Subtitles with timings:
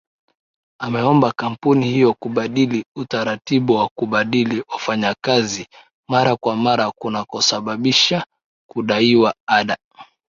[0.79, 5.67] ameomba kampuni hiyo kubadili utaratibu wa kubadili wafanyakazi
[6.09, 8.25] mara kwa mara kunakosababisha
[8.67, 9.77] kudaiwa ada